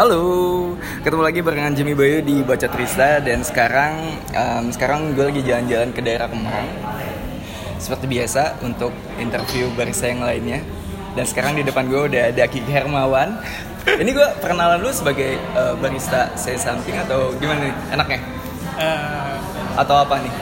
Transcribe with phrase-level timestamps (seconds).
[0.00, 5.44] Halo, ketemu lagi barengan Jimmy Bayu di Baca Trista dan sekarang em, sekarang gue lagi
[5.44, 6.72] jalan-jalan ke daerah Kemang.
[7.76, 10.64] Seperti biasa untuk interview barista yang lainnya.
[11.12, 13.44] Dan sekarang di depan gue udah ada Kiki Hermawan.
[14.00, 17.74] Ini gue perkenalan lu sebagai eh, barista say something atau gimana nih?
[17.92, 18.20] Enaknya?
[18.80, 19.36] Eh,
[19.76, 20.32] Atau apa nih?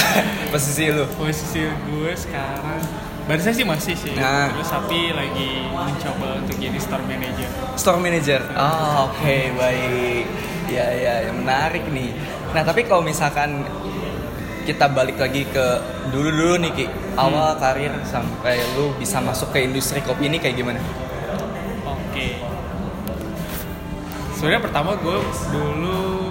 [0.56, 1.04] Posisi lu?
[1.20, 4.52] posisi gue sekarang barista sih masih sih Nah.
[4.52, 8.40] terus tapi lagi mencoba untuk jadi store manager Store manager.
[8.54, 10.24] Oh, oke, baik.
[10.68, 12.14] Ya, ya, yang menarik nih.
[12.50, 13.66] Nah, tapi kalau misalkan
[14.62, 15.66] kita balik lagi ke
[16.08, 16.86] dulu-dulu nih, Ki.
[17.14, 20.80] Awal karir sampai lu bisa masuk ke industri kopi ini kayak gimana?
[21.84, 22.28] oke
[24.32, 25.18] sebenarnya pertama gue
[25.50, 26.30] dulu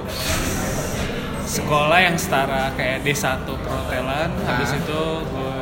[1.45, 4.79] sekolah yang setara kayak D1 perhotelan habis Ah.
[4.79, 5.52] itu gue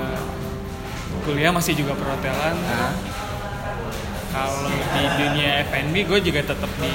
[1.21, 2.93] kuliah masih juga perhotelan Nah,
[4.31, 6.91] kalau di dunia F&B gue juga tetap di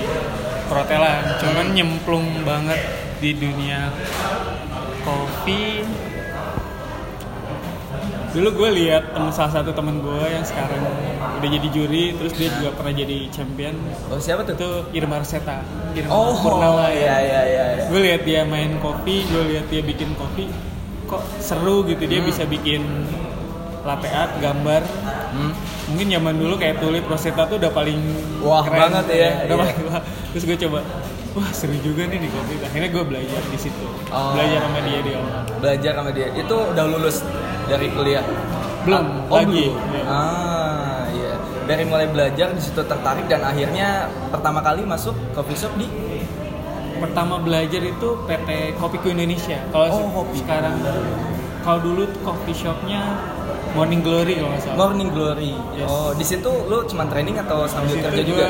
[0.67, 2.81] perhotelan cuman nyemplung banget
[3.21, 3.93] di dunia
[5.03, 5.85] kopi
[8.33, 10.81] dulu gue lihat temen salah satu temen gue yang sekarang
[11.41, 13.73] udah jadi juri terus dia juga pernah jadi champion
[14.09, 14.53] oh siapa tuh?
[14.57, 17.65] itu Irma Arseta Irma Oh, Purnama ya, ya, ya.
[17.81, 17.85] ya.
[17.89, 20.53] gue lihat dia main kopi gue lihat dia bikin kopi
[21.05, 22.29] kok seru gitu dia Hmm.
[22.29, 22.83] bisa bikin
[23.87, 24.83] latte art gambar
[25.29, 25.53] Hmm?
[25.87, 27.99] mungkin zaman dulu kayak tulip Rosetta tuh udah paling
[28.41, 29.99] Wah, keren banget ya, udah iya.
[30.31, 30.81] terus gue coba
[31.31, 34.33] wah seru juga nih di kopi akhirnya gue belajar di situ Oh.
[34.33, 36.29] belajar sama dia di awal Belajar sama dia.
[36.33, 37.17] Itu udah lulus
[37.67, 38.23] dari kuliah?
[38.83, 39.67] Belum, Ah, oh, lagi.
[39.67, 39.77] belum.
[39.91, 40.05] Iya.
[40.07, 41.33] Ah, iya.
[41.65, 43.89] Dari mulai belajar di situ tertarik dan akhirnya
[44.31, 45.91] pertama kali masuk coffee shop di
[46.97, 50.35] pertama belajar itu PT Kopiku Indonesia kalau Oh, se- Kopi.
[50.39, 50.75] sekarang
[51.61, 53.03] kalau dulu coffee shopnya
[53.77, 55.53] Morning Glory kalau nggak salah Morning Glory.
[55.75, 55.85] Yes.
[55.87, 58.47] Oh, di situ lu cuma training atau sambil Di situ kerja juga?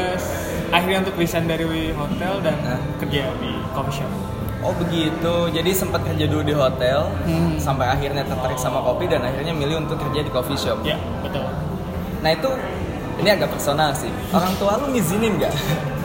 [0.69, 2.79] akhirnya untuk resign dari hotel dan Hah?
[2.99, 4.11] kerja di coffee shop
[4.59, 5.35] Oh begitu.
[5.49, 7.55] Jadi sempat kerja dulu di hotel Hmm.
[7.57, 10.79] sampai akhirnya tertarik sama kopi dan akhirnya milih untuk kerja di coffee shop.
[10.83, 11.43] ya betul
[12.19, 12.51] Nah itu
[13.17, 14.11] ini agak personal sih.
[14.31, 15.55] Orang tua lu ngizinin nggak?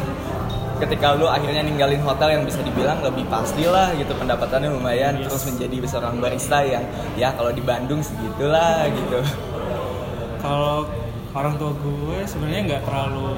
[0.82, 5.30] Ketika lu akhirnya ninggalin hotel yang bisa dibilang lebih pasti lah gitu pendapatannya lumayan Yes.
[5.30, 6.82] terus menjadi seorang barista yang
[7.14, 9.22] ya kalau di Bandung segitulah gitu.
[10.38, 10.90] kalau
[11.32, 13.30] orang tua gue sebenarnya nggak terlalu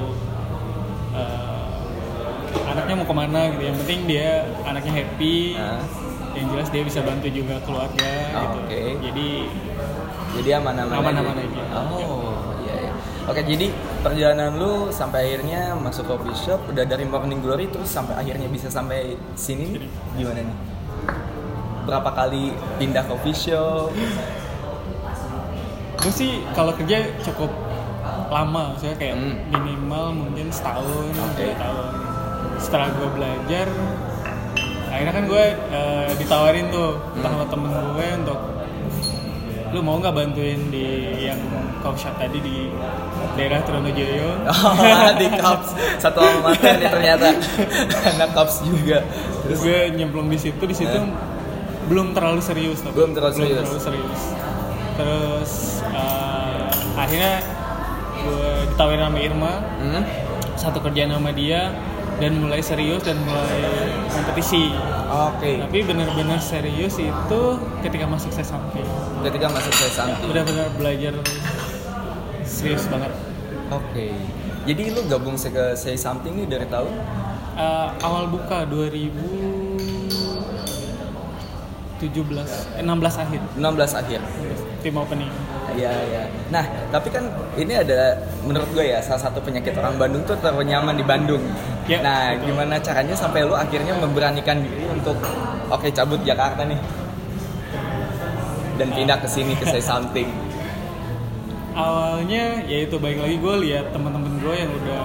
[1.12, 4.28] eh, anaknya mau ke mana gitu yang penting dia
[4.64, 5.84] anaknya happy Nah,
[6.32, 8.82] yang jelas dia bisa bantu juga keluarga Oh, gitu oke.
[9.04, 9.28] jadi
[10.34, 11.46] jadi aman-aman Aman-aman aja.
[11.46, 11.62] aja.
[11.76, 12.32] Oh
[12.64, 12.92] iya iya.
[13.24, 13.68] Oke jadi
[14.04, 18.68] perjalanan lu sampai akhirnya masuk coffee shop udah dari Morning Glory terus sampai akhirnya bisa
[18.68, 20.56] sampai sini nih, gimana nih?
[21.84, 23.88] Berapa kali pindah coffee shop?
[25.94, 27.48] gue sih kalau kerja cukup
[28.28, 29.40] lama saya kayak Hmm.
[29.48, 30.84] minimal mungkin setahun
[31.16, 31.48] Oke.
[31.48, 31.88] dua tahun
[32.60, 33.66] setelah gue belajar
[34.92, 37.24] akhirnya kan gue eh, ditawarin tuh Hmm.
[37.24, 38.40] sama temen gue untuk
[39.74, 40.86] lu mau nggak bantuin di
[41.20, 41.40] yang
[41.80, 42.70] coffee shop tadi di
[43.34, 44.30] daerah Tronojoyo
[44.64, 45.68] Oh, di Cups
[45.98, 47.34] satu mater nih ternyata
[48.14, 49.02] anak Cups juga.
[49.42, 51.06] terus gue nyemplung di situ di situ Eh.
[51.84, 53.58] belum terlalu serius tapi Belum terlalu serius.
[53.60, 54.22] terlalu serius.
[54.94, 55.52] terus
[55.84, 57.32] eh, akhirnya
[58.16, 60.02] gue ditawarin sama Irma Hmm?
[60.54, 61.74] satu kerjaan sama dia
[62.18, 63.62] dan mulai serius dan mulai
[64.08, 64.70] kompetisi
[65.10, 65.62] Oke.
[65.62, 67.42] tapi benar-benar serius itu
[67.82, 68.86] ketika masuk saya samping
[69.24, 70.24] Ketika masuk saya santai.
[70.26, 71.14] benar-benar belajar
[72.44, 73.12] serius banget
[73.72, 74.12] Oke.
[74.64, 76.92] Jadi lu gabung ke Say Something nih dari tahun?
[77.54, 79.14] Eh, awal buka 2017
[82.76, 84.20] eh, 16 akhir 16 akhir.
[84.84, 85.32] tim opening
[85.74, 86.22] Iya, iya.
[86.48, 90.70] Nah, tapi kan ini ada menurut gue ya salah satu penyakit orang Bandung tuh terlalu
[90.70, 91.42] nyaman di Bandung.
[91.84, 92.46] Ya, nah, betul.
[92.48, 95.18] gimana caranya sampai lu akhirnya memberanikan diri untuk
[95.66, 96.78] oke cabut Jakarta nih
[98.74, 100.30] dan pindah ke sini ke Say Something.
[101.74, 105.04] awalnya yaitu baik lagi gue lihat teman-teman gue yang udah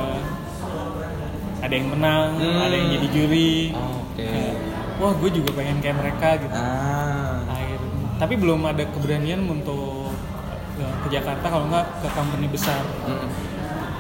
[1.60, 2.62] ada yang menang Hmm.
[2.62, 4.22] ada yang jadi juri Oke.
[4.22, 4.54] Kayak,
[4.98, 7.42] wah gue juga pengen kayak mereka gitu Ah.
[7.48, 7.80] akhir
[8.16, 9.89] tapi belum ada keberanian untuk
[11.00, 13.30] ke, Jakarta kalau nggak ke company besar Mm.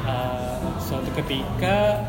[0.02, 2.02] Eh, suatu ketika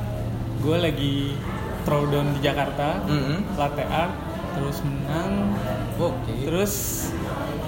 [0.59, 1.37] gue lagi
[1.83, 3.45] throwdown di Jakarta Mm-mm.
[3.55, 4.13] latte art
[4.51, 5.53] terus menang
[5.95, 6.33] Oke.
[6.43, 6.75] terus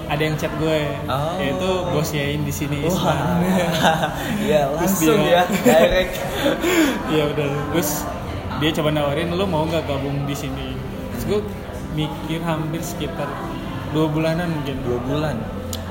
[0.03, 1.37] ada yang chat gue Oh.
[1.37, 3.17] yaitu bosnya di sini Isman
[4.73, 6.13] Terus langsung dia- ya direct.
[7.07, 7.89] Iya udah terus
[8.55, 10.73] dia coba nawarin lo mau nggak gabung di sini
[11.11, 11.39] terus gue
[11.93, 13.29] mikir hampir sekitar
[13.91, 15.37] dua bulanan mungkin Dua bulan.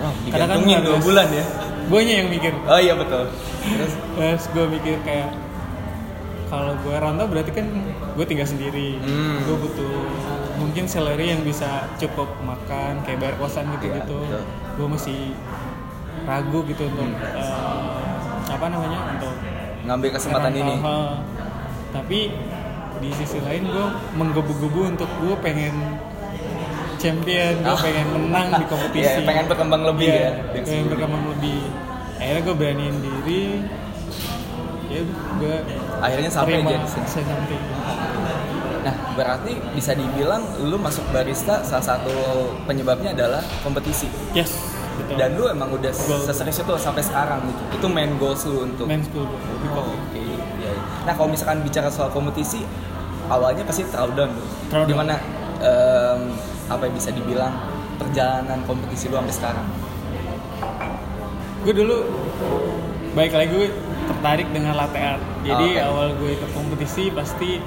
[0.03, 1.45] Wah, Karena kan dua bulan ya.
[1.83, 3.31] gue yang mikir Oh iya betul.
[3.61, 5.31] Terus terus gue mikir kayak
[6.47, 7.67] kalau gue rantau berarti kan
[8.13, 9.41] gue tinggal sendiri Hmm.
[9.43, 9.95] gue butuh
[10.55, 11.67] mungkin salary yang bisa
[11.97, 14.43] cukup makan kayak bayar kosan gitu Iya, gitu betul.
[14.75, 15.19] gue masih
[16.23, 17.99] ragu gitu untuk eh,
[18.47, 19.35] apa namanya untuk
[19.83, 20.87] ngambil kesempatan ini ngerantau.
[20.87, 21.19] Ha.
[21.91, 22.19] tapi
[22.99, 25.75] di sisi lain gue menggebu-gebu untuk gue pengen
[27.03, 27.77] champion gue Ah.
[27.77, 30.89] pengen menang di kompetisi Iya, pengen berkembang lebih Iya, ya, pengen sebelumnya.
[30.89, 31.59] berkembang lebih
[32.15, 33.45] akhirnya gue beraniin diri
[34.89, 35.01] ya
[35.37, 35.57] gue
[35.99, 37.59] akhirnya sampai jadi saya sampai
[38.83, 42.11] Nah, berarti bisa dibilang lu masuk barista salah satu
[42.65, 44.11] penyebabnya adalah kompetisi.
[44.33, 44.59] yes
[44.93, 46.19] betul Dan lu emang udah Goal.
[46.21, 47.63] seserius itu sampai sekarang gitu.
[47.73, 49.87] Itu main goals lu untuk main di Oh.
[49.87, 50.73] Oke, iya, iya.
[51.01, 52.67] Nah, kalau misalkan bicara soal kompetisi,
[53.29, 54.47] awalnya pasti throwdown tuh.
[54.69, 54.91] Throwdown.
[54.91, 55.15] Gimana
[55.63, 56.21] em,
[56.67, 57.55] apa yang bisa dibilang
[57.95, 59.67] perjalanan kompetisi lu sampai sekarang?
[61.63, 61.97] gue dulu
[63.13, 63.69] baik lagi gue
[64.05, 65.87] tertarik dengan latte art jadi Oh, oke.
[65.87, 67.63] awal gue ikut kompetisi pasti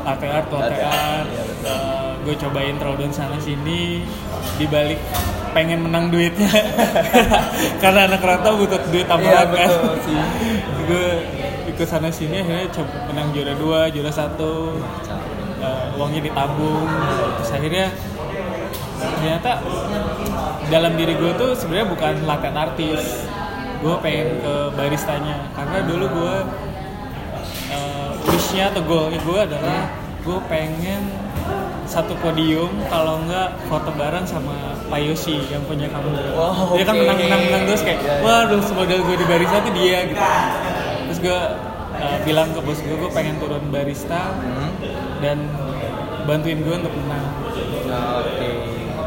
[0.00, 1.68] latte art latte Latte art, iya, betul.
[1.68, 4.00] Eh, gue cobain throwdown sana sini
[4.56, 4.96] dibalik
[5.52, 6.48] pengen menang duitnya
[7.84, 10.18] karena anak rantau butuh duit tambahan kan Iya, betul sih.
[10.88, 11.06] gue
[11.68, 14.80] ikut sana sini akhirnya coba menang juara dua juara satu
[15.60, 16.88] eh, uangnya ditabung
[17.36, 17.86] terus akhirnya
[19.24, 19.52] ternyata
[20.68, 23.24] dalam diri gue tuh sebenarnya bukan latihan artis
[23.80, 26.36] gue pengen ke baristanya karena dulu gue
[27.72, 29.80] uh, wishnya atau goalnya gue adalah
[30.20, 31.08] gue pengen
[31.84, 36.96] satu podium kalau enggak foto bareng sama Pak Yosi yang punya kamu Oh, dia kan
[36.96, 38.20] menang menang menang terus kayak iya.
[38.20, 40.24] waduh modal gue di barista tuh dia gitu
[41.08, 41.38] terus gue
[41.96, 44.72] uh, bilang ke bos gue gue pengen turun barista Hmm.
[45.20, 45.38] dan
[46.24, 47.24] bantuin gue untuk menang
[47.94, 48.33] Oke.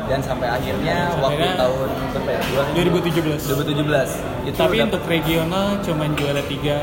[0.07, 2.39] Dan sampai akhirnya Sampai waktu tahun berapa ya?
[2.74, 4.09] 2017 2017.
[4.45, 6.77] Itu tapi udah- untuk regional cuman juara tiga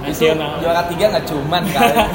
[0.00, 0.50] nasional.
[0.58, 1.92] juara tiga nggak cuman kan?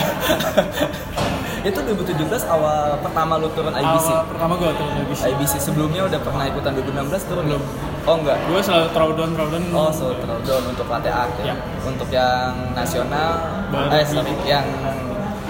[1.59, 2.15] Itu 2017
[2.47, 6.71] awal pertama lu turun IBC awal pertama gue turun IBC IBC sebelumnya udah pernah ikutan
[6.73, 7.63] 2016 turun belum.
[8.05, 8.37] Oh enggak?
[8.47, 11.55] Gue selalu throwdown throwdown oh so throwdown untuk latte art ya Ya.
[11.83, 14.63] untuk yang nasional Baru eh sorry yang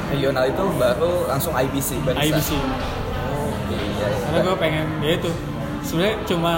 [0.09, 2.01] regional itu baru langsung IBC.
[2.01, 2.57] IBC.
[3.99, 5.31] Karena gue pengen ya itu.
[5.79, 6.53] Sebenarnya cuma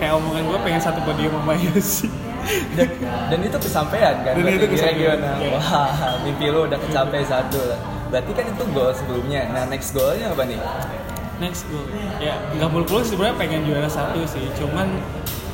[0.00, 2.08] kayak omongan gue pengen satu podium sama Yosi
[2.76, 2.88] dan,
[3.30, 4.34] dan itu kesampaian kan?
[4.34, 7.78] Dan itu kesampaian, regional wah mimpi lu udah kecapai satu lah.
[8.10, 9.46] Berarti kan itu goal sebelumnya.
[9.54, 10.58] Nah next goalnya apa nih?
[11.38, 11.86] Next goal.
[12.18, 14.42] Ya nggak muluk-muluk sebenarnya pengen juara satu sih.
[14.58, 14.90] Cuman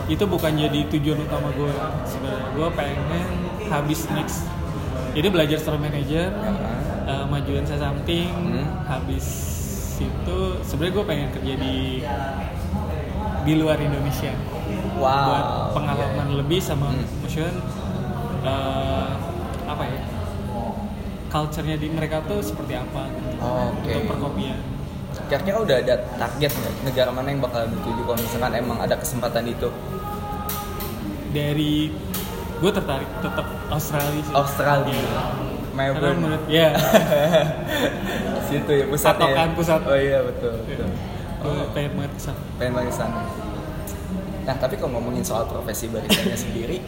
[0.09, 1.69] itu bukan jadi tujuan utama gue
[2.09, 3.27] sebenarnya gue pengen
[3.69, 4.49] habis next.
[5.13, 6.33] Jadi belajar store manager
[7.05, 8.65] eh, majuin saya something Hmm.
[8.89, 9.58] habis
[10.07, 11.77] itu sebenarnya gue pengen kerja di
[13.43, 14.33] di luar Indonesia.
[14.99, 15.03] Wow.
[15.03, 17.07] Buat pengalaman lebih sama Hmm.
[17.25, 17.53] maksudnya
[18.47, 19.09] eh,
[19.67, 20.03] apa ya
[21.29, 23.29] culture-nya di mereka tuh seperti apa gitu.
[23.43, 23.91] Oke.
[23.91, 24.61] untuk perkopian.
[25.29, 26.75] Kira-kira udah ada target nggak?
[26.89, 29.69] Negara mana yang bakal dituju kalau misalkan emang ada kesempatan itu?
[31.29, 31.93] dari
[32.59, 34.35] gue tertarik tetap Australia sih.
[34.35, 35.25] Australia, karena
[35.79, 36.75] Melbourne, menurut ya
[38.49, 39.29] situ ya pusatnya.
[39.29, 39.35] ya?
[39.37, 39.81] Patokan pusat.
[39.87, 40.55] Oh iya betul.
[40.67, 40.91] betul.
[41.39, 43.21] gue pengen banget ke sana Pengen banget ke sana.
[44.43, 46.83] Nah tapi kalau ngomongin soal profesi baristanya sendiri,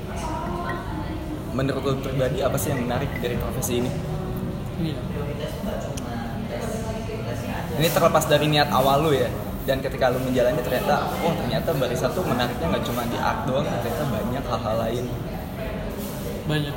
[1.54, 3.90] menurut lo pribadi apa sih yang menarik dari profesi ini?
[4.80, 4.98] Iya.
[7.80, 9.30] Ini terlepas dari niat awal lu ya,
[9.64, 13.64] dan ketika lu menjalani ternyata, oh ternyata barista tuh menariknya nggak cuma di art doang,
[13.64, 15.04] ternyata banyak hal-hal lain.
[16.50, 16.74] banyak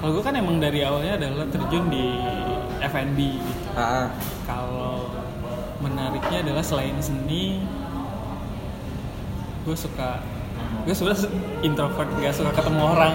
[0.00, 2.16] kalau gue kan emang dari awalnya adalah terjun di
[2.80, 3.52] F&B gitu.
[3.74, 4.08] Ah,
[4.42, 5.12] kalau
[5.78, 7.60] menariknya adalah selain seni
[9.60, 10.20] gue suka
[10.80, 11.28] gue sebenarnya
[11.60, 13.12] introvert gak suka ketemu orang.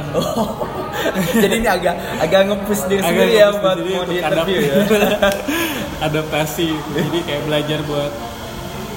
[1.42, 4.74] Jadi ini agak agak nge-push diri Agak sendiri ya buat mau untuk di interview ya.
[4.78, 5.42] adap-
[6.08, 6.70] adaptasi.
[6.94, 8.12] Jadi kayak belajar buat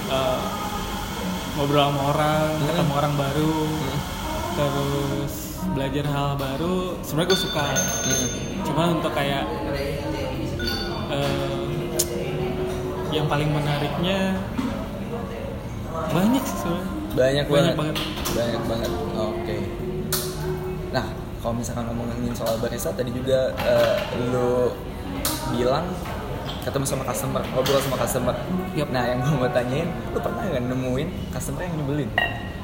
[0.08, 0.40] uh,
[1.54, 2.66] ngobrol sama orang Hmm.
[2.68, 3.56] ketemu orang baru.
[4.54, 5.34] Terus
[5.72, 7.66] belajar hal baru sebenarnya gue suka
[8.64, 9.44] cuma untuk kayak
[11.08, 11.64] uh,
[13.08, 14.36] yang paling menariknya
[16.12, 17.74] banyak sih sebenarnya Banyak, Banyak banget.
[17.74, 17.96] banget.
[18.30, 18.90] Banyak banget.
[19.16, 19.56] Oke.
[20.94, 21.06] Nah,
[21.42, 23.96] kalau misalkan ngomongin soal barista tadi juga eh,
[24.30, 24.70] lu
[25.50, 25.88] bilang
[26.62, 28.36] ketemu sama customer, ngobrol sama customer.
[28.76, 28.92] Yup.
[28.94, 32.10] Nah, yang gue mau tanyain, lu pernah nggak nemuin customer yang nyebelin?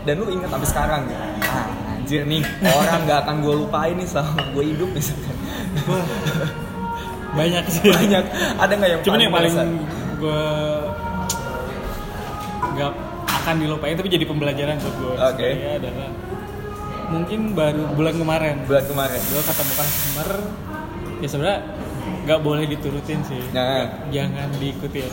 [0.07, 1.25] Dan lu inget sampai sekarang gitu?
[1.51, 1.67] Ah,
[2.05, 5.37] anjir nih, orang nggak akan gue lupain nih selama gue hidup misalkan.
[5.85, 6.05] Wah,
[7.33, 8.25] banyak sih Banyak.
[8.55, 9.55] Ada nggak yang cuman yang paling
[10.15, 10.43] gue
[12.75, 12.93] nggak
[13.27, 15.49] akan dilupain tapi jadi pembelajaran buat gue Oke.
[15.75, 16.11] adalah
[17.07, 19.21] mungkin baru bulan kemarin bulan kemarin?
[19.23, 20.29] gue ketemu customer
[21.17, 21.59] ya sebenarnya
[22.25, 23.87] nggak boleh diturutin sih Nah.
[24.09, 25.09] jangan diikutin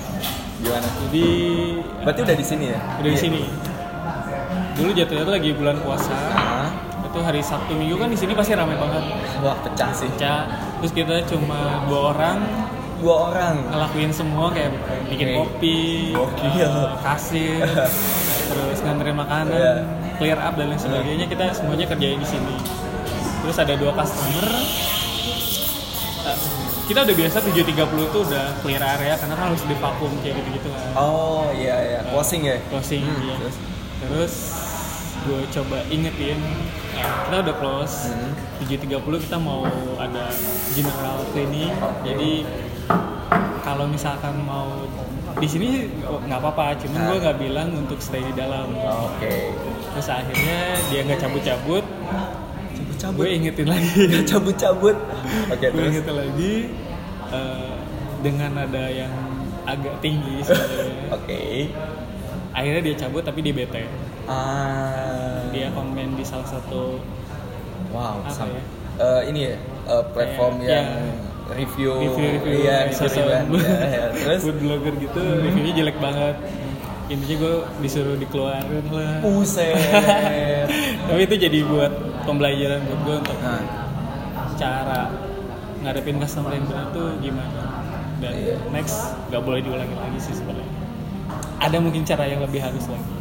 [0.61, 0.87] Gimana?
[1.03, 1.27] jadi
[2.01, 2.79] Berarti udah di sini ya?
[2.97, 3.23] udah di Iya.
[3.23, 3.41] sini
[4.71, 6.15] dulu jatuhnya tuh lagi bulan puasa
[7.11, 9.03] itu hari Sabtu Minggu kan di sini pasti ramai banget
[9.39, 10.07] wah pecah sih.
[10.15, 10.47] Ca,
[10.79, 12.39] terus kita cuma dua orang
[12.97, 13.55] Dua orang.
[13.67, 14.71] ngelakuin semua kayak
[15.07, 15.37] bikin Oke.
[15.57, 15.79] kopi,
[16.13, 16.69] eh,
[17.01, 17.65] kasir,
[18.47, 19.73] terus nganterin makanan, Iya.
[20.15, 22.55] clear up dan lain sebagainya kita semuanya kerjain di sini.
[23.41, 24.45] Terus ada dua customer,
[26.21, 26.37] eh,
[26.85, 27.73] kita udah biasa 7.30
[28.07, 30.93] tuh udah clear area karena kan harus divakum kayak gitu-gitu kan.
[30.93, 32.61] Oh iya iya, closing ya?
[32.69, 33.33] Closing, Hmm, iya.
[33.35, 33.55] terus?
[33.97, 34.33] Terus
[35.21, 36.39] gue coba ingetin,
[36.95, 38.09] eh, kita udah close.
[38.09, 38.33] Hmm.
[38.61, 39.65] 7.30 kita mau
[39.97, 40.29] ada
[40.71, 41.73] general cleaning.
[42.01, 42.45] Jadi
[43.61, 44.85] kalau misalkan mau
[45.37, 48.73] di sini nggak apa-apa, cuman gue nggak bilang untuk stay di dalam.
[48.75, 49.53] Oke.
[49.91, 50.59] Terus akhirnya
[50.89, 51.85] dia nggak cabut-cabut,
[52.71, 53.17] Cabut-cabut.
[53.21, 54.01] gue ingetin lagi.
[54.31, 54.97] Cabut-cabut.
[55.49, 55.89] Oke gue terus.
[55.93, 56.53] ingetin lagi
[57.31, 57.73] eh,
[58.21, 59.13] dengan nada yang
[59.65, 61.05] agak tinggi sebenarnya.
[61.13, 61.41] Oke.
[62.51, 63.87] Akhirnya dia cabut tapi dia bete.
[64.25, 65.47] Ah.
[65.49, 66.97] Dia komen di salah satu
[67.89, 68.23] Wow.
[68.23, 68.61] Apa ya?
[68.97, 70.87] Eh, ini ya eh, platform Kayak, yang
[71.51, 71.91] review.
[72.07, 74.03] review-review Iya, sosok review ya, ya.
[74.13, 74.39] Terus.
[74.41, 76.35] food blogger gitu reviewnya jelek banget
[77.05, 79.75] intinya gue disuruh dikeluarin lah Buset.
[81.07, 81.91] tapi itu jadi buat
[82.23, 83.59] pembelajaran buat gue untuk Nah,
[84.55, 85.11] cara
[85.81, 87.61] ngadepin customer yang benar tuh gimana
[88.17, 88.55] dan Iya.
[88.71, 88.95] next
[89.27, 90.71] nggak boleh diulangi lagi sih sebenarnya
[91.59, 93.11] ada mungkin cara yang lebih halus lagi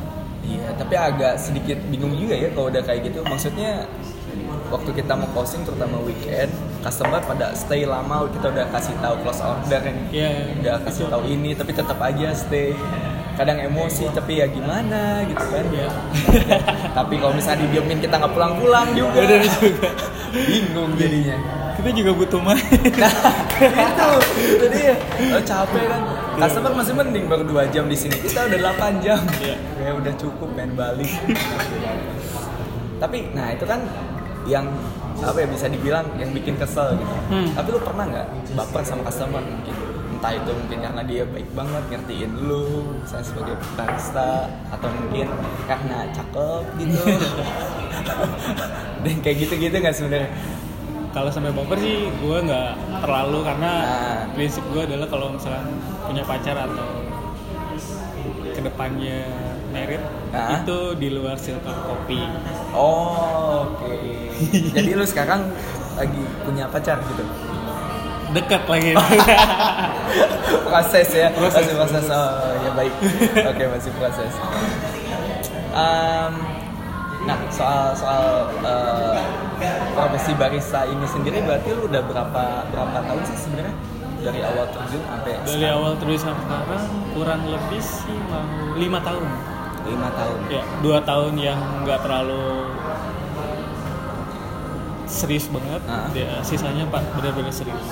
[0.41, 3.21] Iya, tapi agak sedikit bingung juga ya kalau udah kayak gitu.
[3.25, 3.85] Maksudnya
[4.71, 6.49] waktu kita mau closing terutama weekend,
[6.81, 9.97] customer pada stay lama, kita udah kasih tahu close order nih.
[10.15, 10.31] Iya,
[10.63, 12.73] udah kasih tahu ini tapi tetap aja stay.
[13.37, 15.65] Kadang emosi tapi ya gimana gitu kan.
[15.73, 15.89] Iya.
[16.99, 19.21] tapi kalau misalnya didiemin kita nggak pulang-pulang juga.
[20.33, 21.60] Bingung jadinya.
[21.81, 22.61] Kita juga butuh main
[23.61, 24.09] Nah, itu,
[24.57, 24.95] itu dia.
[25.33, 26.01] Lo capek kan.
[26.37, 28.17] Customer masih mending baru 2 jam di sini.
[28.21, 29.21] Kita udah 8 jam.
[29.41, 29.57] Iya.
[29.81, 31.13] Ya udah cukup main balik.
[33.01, 33.81] Tapi nah itu kan
[34.45, 34.69] yang
[35.21, 37.17] apa ya bisa dibilang yang bikin kesel gitu.
[37.33, 37.49] Hmm.
[37.53, 39.77] Tapi lu pernah nggak baper sama customer mungkin?
[40.17, 45.29] Entah itu mungkin karena dia baik banget ngertiin lu, saya sebagai barista atau mungkin
[45.65, 47.01] karena cakep gitu.
[49.05, 50.29] Dan kayak gitu-gitu nggak sebenarnya?
[51.11, 54.23] Kalau sampai baper sih gue nggak terlalu karena Nah.
[54.31, 55.67] prinsip gue adalah kalau misalkan
[56.03, 56.89] punya pacar atau
[58.49, 59.27] ke depannya
[59.69, 60.57] merit Nah.
[60.57, 62.23] itu di luar circle kopi
[62.71, 63.91] Oh, oke.
[64.75, 65.51] Jadi lu sekarang
[65.93, 67.25] lagi punya pacar gitu?
[68.31, 68.95] dekat lagi
[70.67, 71.67] proses ya, Proses.
[71.67, 72.05] masih proses.
[72.07, 72.95] Oh, ya baik.
[73.45, 74.33] Oke, masih proses.
[75.73, 76.33] Em,
[77.29, 79.21] nah, soal soal eh,
[79.93, 83.75] profesi barista ini sendiri berarti lu udah berapa berapa tahun sih sebenarnya
[84.21, 85.77] dari awal terjun sampai dari sekarang?
[85.81, 86.85] awal terus sampai sekarang
[87.17, 88.45] kurang lebih sih mau
[88.77, 89.29] lima tahun
[89.81, 90.39] lima tahun.
[90.53, 92.69] ya dua tahun yang nggak terlalu
[95.11, 96.07] serius banget Ah.
[96.15, 97.89] ya, sisanya pak benar-benar serius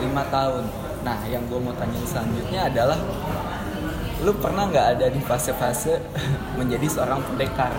[0.00, 0.64] lima tahun.
[1.04, 2.96] Nah, yang gue mau tanya selanjutnya adalah
[4.24, 6.00] lu pernah nggak ada di fase-fase
[6.58, 7.72] menjadi seorang pendekar?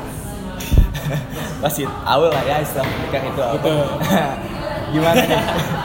[1.64, 3.54] Pasti tahu lah ya istilah pendekar itu apa.
[3.56, 3.86] Betul.
[4.94, 5.42] Gimana nih?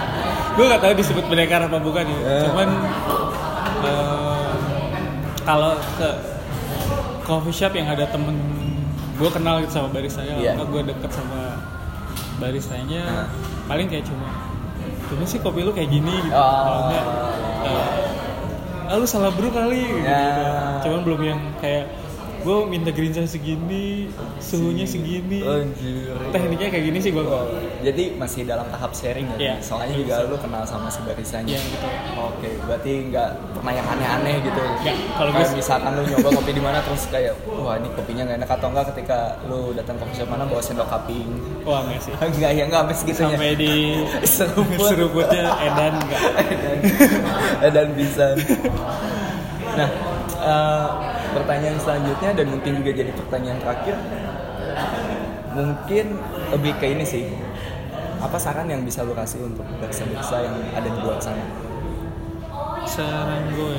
[0.57, 2.43] gue nggak tahu disebut pendekar apa bukan ya Eh.
[2.45, 2.69] cuman
[3.81, 4.53] eh,
[5.41, 6.09] kalau ke
[7.23, 8.35] coffee shop yang ada temen
[9.15, 10.59] gue kenal gitu sama baristanya yeah.
[10.59, 11.55] gue deket sama
[12.37, 13.27] baristanya Ah.
[13.67, 14.27] paling kayak cuma
[15.07, 16.43] cuma sih kopi lu kayak gini gitu Oh.
[16.43, 17.05] Kalau enggak,
[18.87, 20.83] ah, lu salah brew kali gitu, Ya.
[20.83, 21.87] cuman belum yang kayak
[22.41, 26.17] gue minta green chai segini suhunya segini Anjir.
[26.29, 27.47] tekniknya kayak gini sih gue Oh,
[27.79, 29.37] jadi masih dalam tahap sharing ya?
[29.39, 29.55] Iya.
[29.61, 31.47] Soalnya juga lu kenal sama si baristanya.
[31.49, 31.93] Iya, betul.
[32.19, 34.63] Oke, berarti nggak pernah yang aneh-aneh gitu.
[34.81, 38.39] Nggak, kalau gue- misalkan lu nyoba kopi di mana terus kayak wah ini kopinya nggak
[38.39, 41.29] enak atau enggak ketika lu datang ke shop mana bawa sendok cupping.
[41.63, 43.29] wah enggak sih enggak ya enggak sampai segitunya.
[43.31, 43.73] sampai di
[44.35, 44.87] Seruput.
[44.87, 46.23] seruputnya edan enggak
[47.61, 48.27] dan, dan bisa.
[49.71, 49.89] Nah,
[50.41, 50.87] eh,
[51.33, 53.95] pertanyaan selanjutnya dan mungkin juga jadi pertanyaan terakhir,
[55.55, 56.07] mungkin
[56.55, 57.25] lebih ke ini sih.
[58.21, 61.41] Apa saran yang bisa lu kasih untuk barista-barista yang ada di luar sana?
[62.91, 63.79] saran gue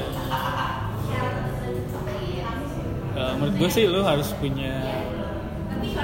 [3.11, 4.71] Eh, menurut gue sih lo harus punya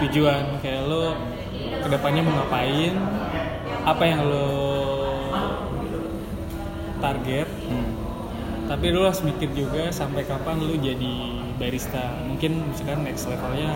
[0.05, 1.17] tujuan kayak lo
[1.57, 2.93] ke depannya mau ngapain
[3.87, 4.49] apa yang lo
[7.01, 7.47] target
[8.67, 11.13] tapi lo harus mikir juga sampai kapan lo jadi
[11.55, 13.71] barista mungkin misalkan next levelnya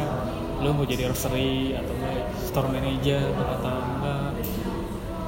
[0.59, 1.95] lo mau jadi roastery atau
[2.37, 4.21] store manager atau enggak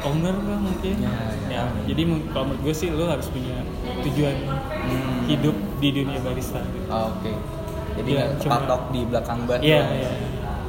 [0.03, 1.15] owner lah mungkin Ya,
[1.50, 1.63] ya.
[1.86, 3.63] jadi mung- kalau menurut gue sih lo harus punya
[4.03, 4.36] tujuan
[4.84, 5.24] Hmm.
[5.25, 6.88] hidup di dunia barista gitu.
[6.88, 7.32] Oh, Oke.
[7.93, 9.60] Jadi Iya, nggak cuma- di belakang bar.
[9.62, 10.12] iya iya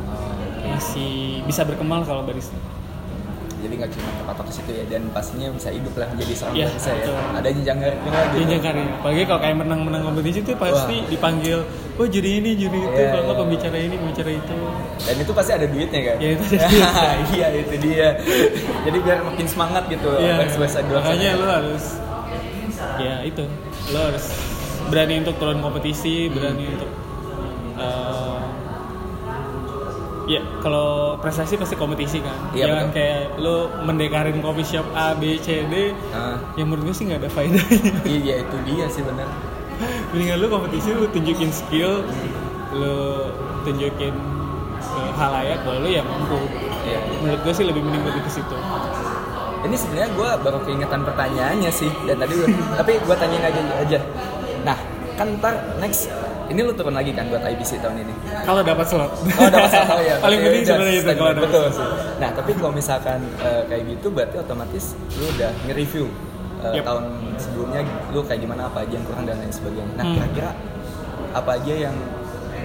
[0.07, 0.69] Oh, oke.
[0.71, 2.55] masih bisa berkembang kalau barista
[3.65, 6.67] Jadi nggak cuma kepatok ke situ ya dan pastinya bisa hidup lah menjadi seorang Iya,
[6.69, 7.05] barista ya.
[7.33, 7.49] Ada
[7.81, 8.35] karirnya lagi.
[8.37, 11.09] jenjang karir apalagi kalau kayak menang-menang kompetisi tuh pasti Wah.
[11.09, 11.59] dipanggil
[11.95, 13.41] oh juri ini juri itu Iya, kalau iya.
[13.41, 14.57] pembicara ini pembicara itu
[15.01, 16.17] Dan itu pasti ada duitnya kan?
[16.21, 16.69] Ya, itu ada.
[17.33, 18.09] Iya itu dia.
[18.85, 20.09] Jadi biar makin semangat gitu.
[20.15, 21.85] Iya, barista di luar makanya lo harus
[22.95, 23.45] ya itu
[23.91, 24.25] lo harus
[24.85, 26.91] berani untuk turun kompetisi berani untuk
[27.75, 28.39] eh,
[30.25, 32.97] ya kalau prestasi pasti kompetisi kan Iya, jangan betul.
[32.97, 37.21] kayak lo mendekarin coffee shop A B C D Ah, yang menurut gue sih nggak
[37.21, 39.29] ada faedahnya iya itu dia sih benar.
[40.11, 42.01] mendingan lo kompetisi lo tunjukin skill
[42.73, 43.29] lo
[43.63, 44.15] tunjukin
[44.77, 46.39] ke halayak bahwa lo ya mampu
[46.85, 47.01] Iya.
[47.19, 48.57] menurut gue sih lebih mending lebih ke situ
[49.63, 53.99] Ini sebenarnya gue baru keingetan pertanyaannya sih dan tadi gua, tapi gue tanyain aja aja.
[54.61, 54.77] Nah
[55.15, 56.13] kan ntar next
[56.47, 58.15] ini lu turun lagi kan buat IBC tahun ini.
[58.43, 60.17] kalau dapat slot Oh dapat satu ya.
[60.25, 61.65] paling penting udah sebenarnya itu kalau dapat betul.
[61.71, 61.91] slot.
[62.15, 64.85] Nah tapi kalau misalkan eh, kayak gitu berarti otomatis
[65.15, 66.07] lu udah nge-review
[66.61, 66.83] eh, Yep.
[66.83, 67.05] tahun
[67.37, 69.93] sebelumnya lu kayak gimana apa aja yang kurang dan lain sebagainya.
[69.93, 70.15] Nah Hmm.
[70.15, 70.51] kira-kira
[71.33, 71.97] apa aja yang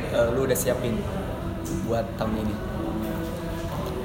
[0.09, 0.95] eh, lu udah siapin
[1.85, 2.55] buat tahun ini?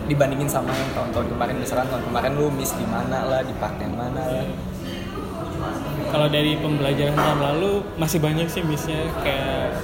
[0.05, 3.73] Dibandingin sama yang tahun-tahun kemarin misalkan tahun kemarin lu miss di mana lah, di part
[3.79, 4.45] yang mana lah.
[6.15, 9.03] Kalau dari pembelajaran tahun lalu masih banyak sih missnya.
[9.27, 9.83] Kayak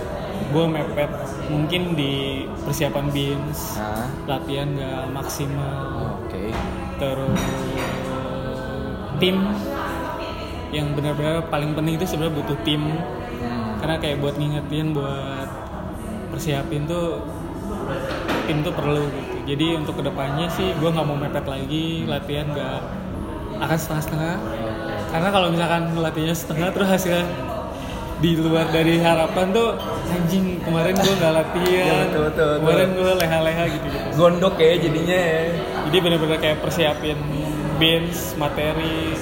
[0.55, 1.11] gue mepet
[1.51, 4.07] mungkin di persiapan bins Nah,
[4.39, 6.15] latihan gak maksimal.
[6.23, 6.55] Oke.
[7.01, 7.43] terus
[9.19, 9.41] tim
[10.71, 12.83] yang benar-benar paling penting itu sebenarnya butuh tim.
[13.41, 13.81] Hmm.
[13.81, 15.49] karena kayak buat ngingetin buat
[16.29, 17.25] persiapin tuh
[18.45, 19.37] tim tuh perlu gitu.
[19.49, 22.81] Jadi untuk ke depannya sih gue nggak mau mepet lagi latihan nggak
[23.61, 24.37] akan setengah-setengah.
[25.11, 27.25] Karena kalau misalkan latihannya setengah terus hasilnya
[28.21, 29.81] di luar dari harapan tuh
[30.13, 31.65] anjing kemarin gue nggak latihan.
[31.65, 32.53] Iya, betul, betul, betul.
[32.61, 35.41] kemarin gue leha-leha gitu gitu Gondok ya jadinya ya.
[35.89, 37.19] jadi bener-bener kayak persiapin
[37.81, 39.17] bins materi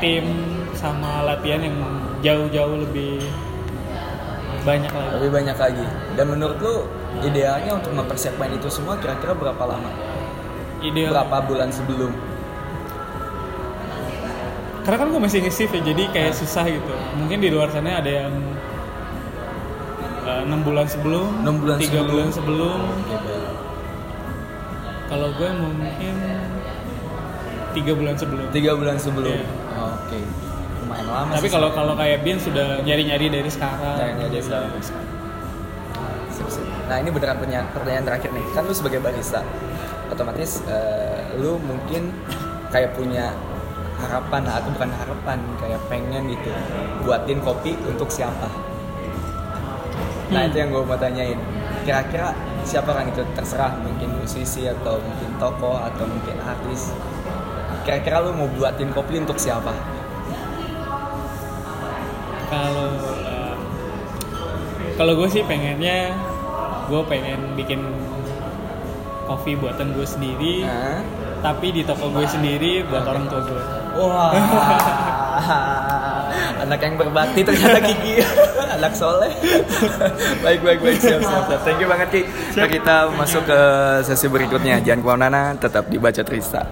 [0.00, 0.24] tim
[0.72, 1.76] sama latihan yang
[2.24, 3.20] jauh-jauh lebih
[4.64, 5.10] banyak lagi.
[5.20, 5.86] Lebih banyak lagi.
[6.18, 6.74] Dan menurut lu
[7.22, 9.90] idealnya untuk mempersiapkan itu semua kira-kira berapa lama?
[10.82, 11.14] Ideal.
[11.14, 12.10] Berapa bulan sebelum
[14.86, 16.94] karena kan gue masih nge-shift ya jadi kayak susah gitu.
[17.18, 18.30] Mungkin di luar sana ada yang
[20.22, 22.10] eh, enam bulan sebelum Enam bulan tiga sebelum.
[22.14, 22.80] bulan sebelum.
[25.10, 26.14] Kalau gue mungkin
[27.74, 28.46] tiga bulan sebelum.
[28.54, 29.34] Tiga bulan sebelum.
[29.34, 29.50] Iya.
[29.90, 30.18] oke.
[30.86, 33.98] Lumayan lama tapi kalau kalau kayak Bian sudah nyari-nyari dari sekarang.
[33.98, 34.70] Nyari-nyari dari sekarang.
[36.30, 36.62] Sip, sip.
[36.86, 38.46] nah ini beneran pertanyaan, pertanyaan terakhir nih.
[38.54, 39.42] Kan lu sebagai barista
[40.14, 42.14] otomatis eh, lu mungkin
[42.70, 43.34] kayak punya
[43.96, 46.52] harapan atau bukan harapan kayak pengen gitu
[47.02, 48.48] buatin kopi untuk siapa?
[50.26, 50.48] Nah Hmm.
[50.50, 51.38] itu yang gue mau tanyain.
[51.86, 52.34] Kira-kira
[52.66, 53.22] siapa orang itu?
[53.32, 56.90] Terserah mungkin musisi atau mungkin tokoh atau mungkin artis.
[57.86, 59.70] Kira-kira lu mau buatin kopi untuk siapa?
[62.46, 62.90] Kalau
[63.22, 63.54] eh,
[64.98, 66.14] kalau gue sih pengennya
[66.86, 67.82] gue pengen bikin
[69.26, 71.02] kopi buatan gue sendiri Hah?
[71.42, 73.62] tapi di toko gue sendiri buat orang tua gue
[73.96, 74.30] Wah,
[76.60, 78.20] anak yang berbakti ternyata Kiki,
[78.76, 79.32] anak soleh.
[80.44, 81.42] baik baik baik siap siap.
[81.48, 81.60] siap.
[81.64, 82.22] Thank you banget Ki.
[82.52, 83.60] Kita masuk ke
[84.04, 84.82] sesi berikutnya.
[84.82, 86.66] Jangan ke mana-mana, tetap dibaca Trista.